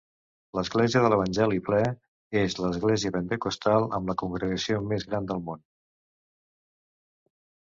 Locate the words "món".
5.51-5.63